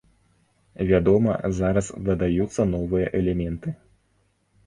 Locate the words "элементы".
3.19-3.77